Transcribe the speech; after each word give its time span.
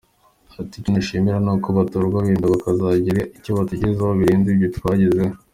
Ati 0.61 0.75
“Icyo 0.77 0.89
nakwishimira 0.91 1.37
ni 1.43 1.51
uko 1.53 1.67
batorwa 1.77 2.17
wenda 2.25 2.45
bakazagira 2.53 3.21
ibyo 3.35 3.51
batugezaho, 3.57 4.11
birenze 4.19 4.47
ibyo 4.51 4.67
twagezeho. 4.77 5.35